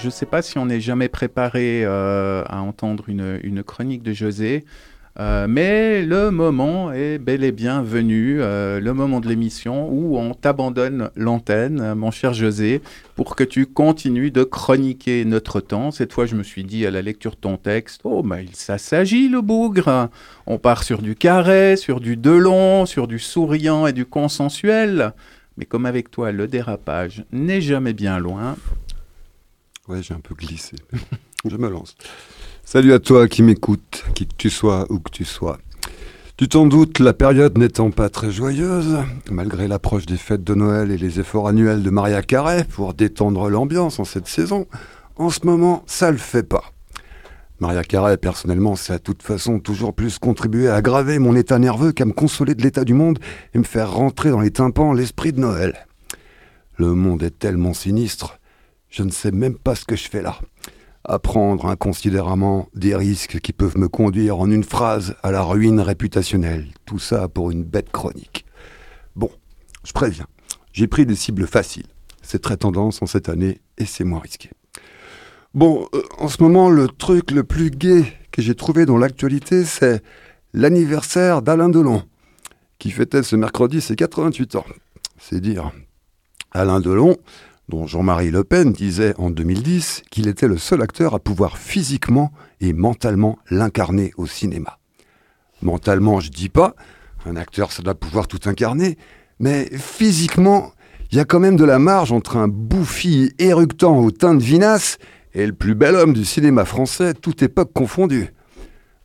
je 0.00 0.06
ne 0.06 0.10
sais 0.10 0.26
pas 0.26 0.40
si 0.40 0.56
on 0.56 0.66
n'est 0.66 0.80
jamais 0.80 1.08
préparé 1.08 1.84
euh, 1.84 2.42
à 2.46 2.62
entendre 2.62 3.04
une, 3.08 3.62
chronique 3.62 4.02
de 4.02 4.12
José, 4.12 4.64
euh, 5.18 5.46
mais 5.46 6.02
le 6.02 6.30
moment 6.30 6.90
est 6.92 7.18
bel 7.18 7.44
et 7.44 7.52
bien 7.52 7.82
venu, 7.82 8.38
euh, 8.40 8.80
le 8.80 8.94
moment 8.94 9.20
de 9.20 9.28
l'émission 9.28 9.90
où 9.90 10.16
on 10.16 10.32
t'abandonne 10.32 11.10
l'antenne, 11.16 11.92
mon 11.94 12.10
cher 12.10 12.32
José, 12.32 12.80
pour 13.14 13.36
que 13.36 13.44
tu 13.44 13.66
continues 13.66 14.30
de 14.30 14.42
chroniquer 14.42 15.26
notre 15.26 15.60
temps. 15.60 15.90
Cette 15.90 16.14
fois, 16.14 16.24
je 16.24 16.34
me 16.34 16.42
suis 16.44 16.64
dit 16.64 16.86
à 16.86 16.90
la 16.90 17.02
lecture 17.02 17.32
de 17.32 17.40
ton 17.40 17.58
texte, 17.58 18.00
oh, 18.04 18.22
bah, 18.22 18.38
ça 18.54 18.78
s'agit 18.78 19.28
le 19.28 19.42
bougre. 19.42 20.08
On 20.46 20.58
part 20.58 20.82
sur 20.82 21.02
du 21.02 21.14
carré, 21.14 21.76
sur 21.76 22.00
du 22.00 22.16
delon, 22.16 22.86
sur 22.86 23.06
du 23.06 23.18
souriant 23.18 23.86
et 23.86 23.92
du 23.92 24.06
consensuel. 24.06 25.12
Mais 25.58 25.66
comme 25.66 25.84
avec 25.84 26.10
toi, 26.10 26.32
le 26.32 26.46
dérapage 26.46 27.24
n'est 27.32 27.60
jamais 27.60 27.92
bien 27.92 28.18
loin, 28.18 28.56
Ouais, 29.90 30.04
j'ai 30.04 30.14
un 30.14 30.20
peu 30.20 30.36
glissé. 30.36 30.76
Je 31.44 31.56
me 31.56 31.68
lance. 31.68 31.96
Salut 32.64 32.92
à 32.92 33.00
toi 33.00 33.26
qui 33.26 33.42
m'écoute, 33.42 34.04
qui 34.14 34.28
que 34.28 34.34
tu 34.38 34.48
sois, 34.48 34.86
où 34.88 35.00
que 35.00 35.10
tu 35.10 35.24
sois. 35.24 35.58
Tu 36.36 36.48
t'en 36.48 36.66
doutes, 36.66 37.00
la 37.00 37.12
période 37.12 37.58
n'étant 37.58 37.90
pas 37.90 38.08
très 38.08 38.30
joyeuse, 38.30 38.98
malgré 39.32 39.66
l'approche 39.66 40.06
des 40.06 40.16
fêtes 40.16 40.44
de 40.44 40.54
Noël 40.54 40.92
et 40.92 40.96
les 40.96 41.18
efforts 41.18 41.48
annuels 41.48 41.82
de 41.82 41.90
Maria 41.90 42.22
Carré 42.22 42.62
pour 42.62 42.94
détendre 42.94 43.50
l'ambiance 43.50 43.98
en 43.98 44.04
cette 44.04 44.28
saison, 44.28 44.68
en 45.16 45.28
ce 45.28 45.40
moment, 45.44 45.82
ça 45.88 46.12
le 46.12 46.18
fait 46.18 46.44
pas. 46.44 46.72
Maria 47.58 47.82
Carré, 47.82 48.16
personnellement, 48.16 48.74
a 48.90 48.92
de 48.92 49.02
toute 49.02 49.24
façon 49.24 49.58
toujours 49.58 49.92
plus 49.92 50.20
contribué 50.20 50.68
à 50.68 50.76
aggraver 50.76 51.18
mon 51.18 51.34
état 51.34 51.58
nerveux 51.58 51.90
qu'à 51.90 52.04
me 52.04 52.12
consoler 52.12 52.54
de 52.54 52.62
l'état 52.62 52.84
du 52.84 52.94
monde 52.94 53.18
et 53.54 53.58
me 53.58 53.64
faire 53.64 53.92
rentrer 53.92 54.30
dans 54.30 54.40
les 54.40 54.52
tympans 54.52 54.92
l'esprit 54.92 55.32
de 55.32 55.40
Noël. 55.40 55.88
Le 56.76 56.94
monde 56.94 57.24
est 57.24 57.36
tellement 57.36 57.74
sinistre 57.74 58.39
je 58.90 59.02
ne 59.02 59.10
sais 59.10 59.30
même 59.30 59.56
pas 59.56 59.74
ce 59.74 59.84
que 59.84 59.96
je 59.96 60.08
fais 60.08 60.22
là. 60.22 60.38
Apprendre 61.04 61.66
inconsidérément 61.66 62.68
des 62.74 62.94
risques 62.94 63.40
qui 63.40 63.52
peuvent 63.52 63.78
me 63.78 63.88
conduire 63.88 64.38
en 64.38 64.50
une 64.50 64.64
phrase 64.64 65.14
à 65.22 65.30
la 65.30 65.42
ruine 65.42 65.80
réputationnelle. 65.80 66.66
Tout 66.84 66.98
ça 66.98 67.28
pour 67.28 67.50
une 67.50 67.64
bête 67.64 67.90
chronique. 67.90 68.44
Bon, 69.16 69.30
je 69.84 69.92
préviens, 69.92 70.26
j'ai 70.72 70.86
pris 70.86 71.06
des 71.06 71.16
cibles 71.16 71.46
faciles. 71.46 71.86
C'est 72.20 72.42
très 72.42 72.58
tendance 72.58 73.00
en 73.00 73.06
cette 73.06 73.28
année 73.28 73.60
et 73.78 73.86
c'est 73.86 74.04
moins 74.04 74.20
risqué. 74.20 74.50
Bon, 75.54 75.88
euh, 75.94 76.02
en 76.18 76.28
ce 76.28 76.42
moment, 76.42 76.68
le 76.68 76.86
truc 76.86 77.30
le 77.30 77.44
plus 77.44 77.70
gai 77.70 78.04
que 78.30 78.42
j'ai 78.42 78.54
trouvé 78.54 78.86
dans 78.86 78.98
l'actualité, 78.98 79.64
c'est 79.64 80.02
l'anniversaire 80.52 81.42
d'Alain 81.42 81.68
Delon, 81.68 82.04
qui 82.78 82.90
fêtait 82.90 83.22
ce 83.22 83.36
mercredi 83.36 83.80
ses 83.80 83.96
88 83.96 84.56
ans. 84.56 84.66
C'est 85.18 85.40
dire. 85.40 85.72
Alain 86.52 86.80
Delon, 86.80 87.16
dont 87.70 87.86
Jean-Marie 87.86 88.30
Le 88.30 88.44
Pen 88.44 88.72
disait 88.72 89.14
en 89.16 89.30
2010 89.30 90.02
qu'il 90.10 90.28
était 90.28 90.48
le 90.48 90.58
seul 90.58 90.82
acteur 90.82 91.14
à 91.14 91.20
pouvoir 91.20 91.56
physiquement 91.56 92.32
et 92.60 92.72
mentalement 92.72 93.38
l'incarner 93.48 94.12
au 94.16 94.26
cinéma. 94.26 94.78
Mentalement, 95.62 96.20
je 96.20 96.30
dis 96.30 96.48
pas, 96.48 96.74
un 97.24 97.36
acteur 97.36 97.72
ça 97.72 97.82
doit 97.82 97.94
pouvoir 97.94 98.26
tout 98.26 98.40
incarner, 98.46 98.98
mais 99.38 99.70
physiquement, 99.72 100.72
il 101.12 101.16
y 101.16 101.20
a 101.20 101.24
quand 101.24 101.40
même 101.40 101.56
de 101.56 101.64
la 101.64 101.78
marge 101.78 102.12
entre 102.12 102.36
un 102.36 102.48
bouffi 102.48 103.32
éructant 103.38 103.98
au 103.98 104.10
teint 104.10 104.34
de 104.34 104.42
vinasse 104.42 104.98
et 105.32 105.46
le 105.46 105.52
plus 105.52 105.74
bel 105.74 105.94
homme 105.94 106.12
du 106.12 106.24
cinéma 106.24 106.64
français, 106.64 107.14
toute 107.14 107.42
époque 107.42 107.72
confondue. 107.72 108.34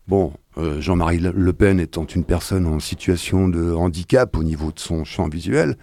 Bon, 0.07 0.33
euh, 0.57 0.81
Jean-Marie 0.81 1.19
Le 1.19 1.53
Pen 1.53 1.79
étant 1.79 2.05
une 2.05 2.23
personne 2.23 2.65
en 2.65 2.79
situation 2.79 3.47
de 3.47 3.71
handicap 3.71 4.35
au 4.35 4.43
niveau 4.43 4.71
de 4.71 4.79
son 4.79 5.03
champ 5.03 5.29
visuel, 5.29 5.77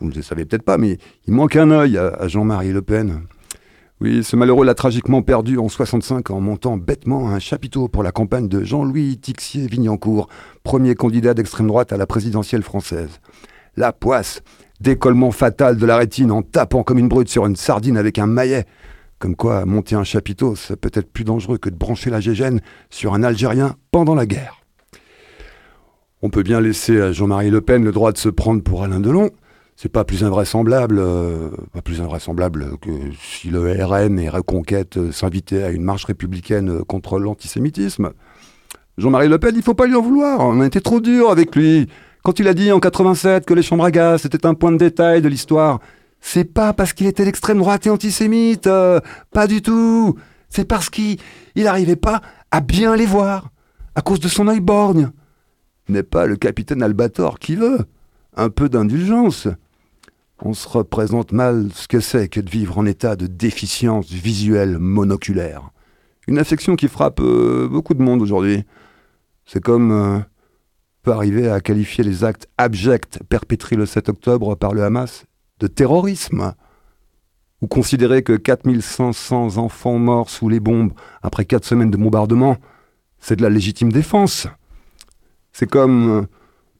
vous 0.00 0.08
ne 0.08 0.14
le 0.14 0.22
savez 0.22 0.44
peut-être 0.44 0.62
pas, 0.62 0.78
mais 0.78 0.98
il 1.26 1.34
manque 1.34 1.56
un 1.56 1.70
œil 1.70 1.98
à, 1.98 2.26
Jean-Marie 2.26 2.72
Le 2.72 2.82
Pen. 2.82 3.22
Oui, 4.00 4.24
ce 4.24 4.34
malheureux 4.34 4.64
l'a 4.64 4.74
tragiquement 4.74 5.20
perdu 5.20 5.58
en 5.58 5.68
65 5.68 6.30
en 6.30 6.40
montant 6.40 6.78
bêtement 6.78 7.28
un 7.28 7.38
chapiteau 7.38 7.88
pour 7.88 8.02
la 8.02 8.12
campagne 8.12 8.48
de 8.48 8.64
Jean-Louis 8.64 9.18
Tixier-Vignancourt, 9.18 10.28
premier 10.62 10.94
candidat 10.94 11.34
d'extrême 11.34 11.66
droite 11.66 11.92
à 11.92 11.98
la 11.98 12.06
présidentielle 12.06 12.62
française. 12.62 13.20
La 13.76 13.92
poisse, 13.92 14.40
décollement 14.80 15.32
fatal 15.32 15.76
de 15.76 15.84
la 15.84 15.98
rétine 15.98 16.30
en 16.30 16.40
tapant 16.40 16.82
comme 16.82 16.98
une 16.98 17.08
brute 17.08 17.28
sur 17.28 17.44
une 17.44 17.56
sardine 17.56 17.98
avec 17.98 18.18
un 18.18 18.26
maillet. 18.26 18.64
Comme 19.18 19.36
quoi, 19.36 19.66
monter 19.66 19.96
un 19.96 20.04
chapiteau, 20.04 20.56
c'est 20.56 20.80
peut-être 20.80 21.12
plus 21.12 21.24
dangereux 21.24 21.58
que 21.58 21.68
de 21.68 21.76
brancher 21.76 22.08
la 22.08 22.20
gégène 22.20 22.62
sur 22.88 23.12
un 23.12 23.22
Algérien 23.22 23.76
pendant 23.90 24.14
la 24.14 24.24
guerre. 24.24 24.62
On 26.22 26.30
peut 26.30 26.42
bien 26.42 26.62
laisser 26.62 26.98
à 27.00 27.12
Jean-Marie 27.12 27.50
Le 27.50 27.60
Pen 27.60 27.84
le 27.84 27.92
droit 27.92 28.12
de 28.12 28.18
se 28.18 28.30
prendre 28.30 28.62
pour 28.62 28.82
Alain 28.82 29.00
Delon, 29.00 29.30
c'est 29.80 29.88
pas 29.88 30.04
plus 30.04 30.24
invraisemblable, 30.24 30.98
euh, 30.98 31.48
pas 31.72 31.80
plus 31.80 32.02
invraisemblable 32.02 32.76
que 32.82 32.90
si 33.18 33.48
le 33.48 33.82
RN 33.82 34.18
et 34.18 34.28
Reconquête 34.28 34.98
euh, 34.98 35.10
s'invitaient 35.10 35.62
à 35.62 35.70
une 35.70 35.82
marche 35.82 36.04
républicaine 36.04 36.68
euh, 36.68 36.84
contre 36.84 37.18
l'antisémitisme. 37.18 38.10
Jean-Marie 38.98 39.28
Le 39.28 39.38
Pen, 39.38 39.54
il 39.56 39.62
faut 39.62 39.72
pas 39.72 39.86
lui 39.86 39.94
en 39.94 40.02
vouloir. 40.02 40.40
On 40.40 40.60
a 40.60 40.66
été 40.66 40.82
trop 40.82 41.00
dur 41.00 41.30
avec 41.30 41.56
lui. 41.56 41.88
Quand 42.22 42.38
il 42.38 42.46
a 42.46 42.52
dit 42.52 42.70
en 42.72 42.78
87 42.78 43.46
que 43.46 43.54
les 43.54 43.62
chambres 43.62 43.86
à 43.86 43.90
gaz 43.90 44.20
c'était 44.20 44.44
un 44.44 44.52
point 44.52 44.70
de 44.70 44.76
détail 44.76 45.22
de 45.22 45.28
l'histoire, 45.28 45.80
c'est 46.20 46.44
pas 46.44 46.74
parce 46.74 46.92
qu'il 46.92 47.06
était 47.06 47.24
d'extrême 47.24 47.56
droite 47.56 47.86
et 47.86 47.90
antisémite, 47.90 48.68
pas 49.32 49.46
du 49.48 49.62
tout. 49.62 50.14
C'est 50.50 50.66
parce 50.66 50.90
qu'il 50.90 51.16
n'arrivait 51.56 51.96
pas 51.96 52.20
à 52.50 52.60
bien 52.60 52.96
les 52.96 53.06
voir, 53.06 53.48
à 53.94 54.02
cause 54.02 54.20
de 54.20 54.28
son 54.28 54.46
œil 54.46 54.60
borgne. 54.60 55.10
N'est 55.88 56.02
pas 56.02 56.26
le 56.26 56.36
capitaine 56.36 56.82
Albator 56.82 57.38
qui 57.38 57.56
veut. 57.56 57.78
Un 58.36 58.50
peu 58.50 58.68
d'indulgence 58.68 59.48
on 60.42 60.54
se 60.54 60.68
représente 60.68 61.32
mal 61.32 61.68
ce 61.74 61.88
que 61.88 62.00
c'est 62.00 62.28
que 62.28 62.40
de 62.40 62.50
vivre 62.50 62.78
en 62.78 62.86
état 62.86 63.16
de 63.16 63.26
déficience 63.26 64.10
visuelle 64.10 64.78
monoculaire. 64.78 65.70
Une 66.26 66.38
affection 66.38 66.76
qui 66.76 66.88
frappe 66.88 67.20
euh, 67.20 67.68
beaucoup 67.68 67.94
de 67.94 68.02
monde 68.02 68.22
aujourd'hui. 68.22 68.64
C'est 69.44 69.62
comme 69.62 69.92
euh, 69.92 70.18
peut 71.02 71.12
arriver 71.12 71.50
à 71.50 71.60
qualifier 71.60 72.04
les 72.04 72.24
actes 72.24 72.48
abjects 72.58 73.18
perpétrés 73.28 73.76
le 73.76 73.86
7 73.86 74.08
octobre 74.10 74.54
par 74.54 74.74
le 74.74 74.84
Hamas 74.84 75.24
de 75.58 75.66
terrorisme. 75.66 76.54
Ou 77.62 77.66
considérer 77.66 78.22
que 78.22 78.36
4500 78.36 79.58
enfants 79.58 79.98
morts 79.98 80.30
sous 80.30 80.48
les 80.48 80.60
bombes 80.60 80.92
après 81.22 81.44
4 81.44 81.64
semaines 81.64 81.90
de 81.90 81.98
bombardement, 81.98 82.56
c'est 83.18 83.36
de 83.36 83.42
la 83.42 83.50
légitime 83.50 83.92
défense. 83.92 84.46
C'est 85.52 85.68
comme 85.68 86.10
euh, 86.10 86.26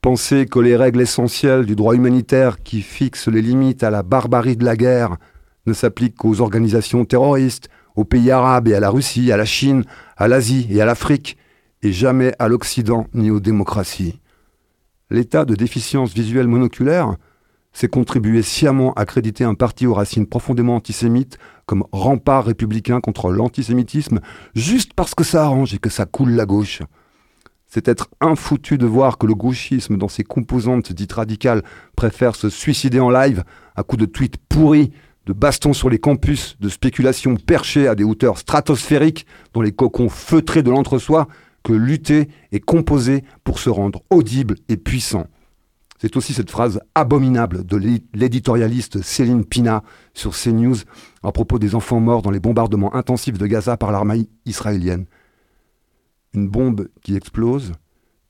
Penser 0.03 0.47
que 0.47 0.59
les 0.59 0.77
règles 0.77 1.03
essentielles 1.03 1.67
du 1.67 1.77
droit 1.77 1.95
humanitaire 1.95 2.63
qui 2.63 2.81
fixent 2.81 3.29
les 3.29 3.43
limites 3.43 3.83
à 3.83 3.91
la 3.91 4.03
barbarie 4.03 4.57
de 4.57 4.65
la 4.65 4.75
guerre 4.75 5.19
ne 5.67 5.75
s'appliquent 5.75 6.17
qu'aux 6.17 6.41
organisations 6.41 7.05
terroristes, 7.05 7.69
aux 7.97 8.05
pays 8.05 8.31
arabes 8.31 8.69
et 8.69 8.75
à 8.75 8.81
la 8.81 8.89
Russie, 8.89 9.31
à 9.31 9.37
la 9.37 9.45
Chine, 9.45 9.85
à 10.17 10.27
l'Asie 10.27 10.67
et 10.71 10.81
à 10.81 10.87
l'Afrique, 10.87 11.37
et 11.83 11.93
jamais 11.93 12.35
à 12.39 12.49
l'Occident 12.49 13.09
ni 13.13 13.31
aux 13.31 13.41
démocraties. 13.41 14.21
L'état 15.11 15.45
de 15.45 15.55
déficience 15.55 16.15
visuelle 16.15 16.49
monoculaire, 16.49 17.17
c'est 17.75 17.89
contribuer 17.89 18.41
sciemment 18.41 18.95
à 18.95 19.05
créditer 19.05 19.45
un 19.45 19.55
parti 19.55 19.87
aux 19.87 19.95
racines 19.95 20.27
profondément 20.27 20.77
antisémites 20.77 21.37
comme 21.67 21.85
rempart 21.93 22.47
républicain 22.47 23.03
contre 23.03 23.31
l'antisémitisme, 23.31 24.21
juste 24.55 24.95
parce 24.95 25.15
que 25.15 25.25
ça 25.25 25.45
arrange 25.45 25.75
et 25.75 25.79
que 25.79 25.91
ça 25.91 26.07
coule 26.07 26.31
la 26.31 26.47
gauche. 26.47 26.81
C'est 27.73 27.87
être 27.87 28.09
infoutu 28.21 28.79
de 28.79 28.87
voir 28.87 29.17
que 29.17 29.29
le 29.29 29.35
gauchisme, 29.37 29.97
dans 29.97 30.09
ses 30.09 30.25
composantes 30.25 30.93
dites 30.93 31.13
radicales, 31.13 31.63
préfère 31.95 32.35
se 32.35 32.51
suicider 32.51 32.99
en 32.99 33.11
live 33.11 33.45
à 33.77 33.85
coups 33.85 34.01
de 34.01 34.07
tweets 34.07 34.39
pourris, 34.49 34.91
de 35.27 35.33
bastons 35.33 35.73
sur 35.73 35.89
les 35.89 36.01
campus, 36.01 36.57
de 36.59 36.69
spéculations 36.69 37.37
perchées 37.37 37.87
à 37.87 37.95
des 37.95 38.03
hauteurs 38.03 38.39
stratosphériques 38.39 39.25
dans 39.53 39.63
les 39.63 39.71
cocons 39.71 40.09
feutrés 40.09 40.65
de 40.65 40.71
l'entre-soi, 40.71 41.29
que 41.63 41.73
lutter 41.73 42.29
et 42.51 42.59
composer 42.59 43.23
pour 43.45 43.61
se 43.61 43.71
rendre 43.71 44.03
audible 44.11 44.57
et 44.69 44.77
puissant. 44.77 45.27
C'est 46.01 46.17
aussi 46.17 46.33
cette 46.33 46.51
phrase 46.51 46.81
abominable 46.97 47.65
de 47.65 47.77
l'éditorialiste 48.15 49.03
Céline 49.03 49.45
Pina 49.45 49.85
sur 50.13 50.35
CNews 50.35 50.79
à 51.23 51.31
propos 51.31 51.61
des 51.61 51.77
enfants 51.77 52.01
morts 52.01 52.23
dans 52.23 52.31
les 52.33 52.41
bombardements 52.41 52.97
intensifs 52.97 53.39
de 53.39 53.47
Gaza 53.47 53.77
par 53.77 53.93
l'armée 53.93 54.29
israélienne 54.45 55.05
une 56.35 56.49
bombe 56.49 56.89
qui 57.03 57.17
explose 57.17 57.73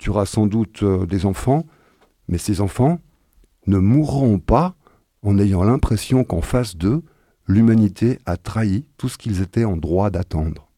tuera 0.00 0.26
sans 0.26 0.46
doute 0.46 0.82
euh, 0.82 1.06
des 1.06 1.26
enfants, 1.26 1.66
mais 2.26 2.38
ces 2.38 2.60
enfants 2.60 3.00
ne 3.66 3.78
mourront 3.78 4.38
pas 4.38 4.74
en 5.22 5.38
ayant 5.38 5.62
l'impression 5.62 6.24
qu'en 6.24 6.40
face 6.40 6.76
d'eux, 6.76 7.02
l'humanité 7.46 8.18
a 8.24 8.36
trahi 8.36 8.86
tout 8.96 9.08
ce 9.08 9.18
qu'ils 9.18 9.42
étaient 9.42 9.64
en 9.64 9.76
droit 9.76 10.10
d'attendre. 10.10 10.68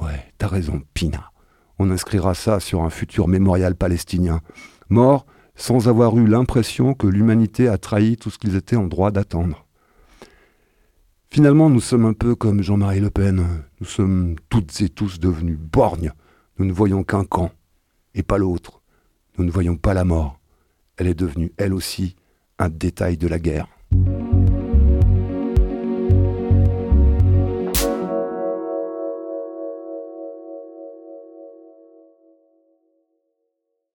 Ouais, 0.00 0.32
t'as 0.38 0.46
raison, 0.46 0.82
Pina. 0.94 1.32
On 1.78 1.90
inscrira 1.90 2.34
ça 2.34 2.60
sur 2.60 2.82
un 2.82 2.90
futur 2.90 3.26
mémorial 3.26 3.74
palestinien. 3.74 4.40
Mort 4.88 5.26
sans 5.56 5.88
avoir 5.88 6.16
eu 6.16 6.26
l'impression 6.26 6.94
que 6.94 7.06
l'humanité 7.06 7.68
a 7.68 7.78
trahi 7.78 8.16
tout 8.16 8.30
ce 8.30 8.38
qu'ils 8.38 8.56
étaient 8.56 8.76
en 8.76 8.86
droit 8.86 9.10
d'attendre. 9.10 9.66
Finalement, 11.30 11.70
nous 11.70 11.80
sommes 11.80 12.06
un 12.06 12.12
peu 12.12 12.36
comme 12.36 12.62
Jean-Marie 12.62 13.00
Le 13.00 13.10
Pen. 13.10 13.44
Nous 13.80 13.86
sommes 13.86 14.36
toutes 14.48 14.80
et 14.80 14.88
tous 14.88 15.18
devenus 15.18 15.58
borgnes 15.58 16.12
nous 16.58 16.64
ne 16.64 16.72
voyons 16.72 17.04
qu'un 17.04 17.24
camp 17.24 17.50
et 18.14 18.22
pas 18.22 18.38
l'autre. 18.38 18.82
Nous 19.36 19.44
ne 19.44 19.50
voyons 19.50 19.76
pas 19.76 19.94
la 19.94 20.04
mort. 20.04 20.38
Elle 20.96 21.08
est 21.08 21.14
devenue, 21.14 21.52
elle 21.56 21.74
aussi, 21.74 22.16
un 22.58 22.68
détail 22.68 23.16
de 23.16 23.26
la 23.26 23.38
guerre. 23.38 23.68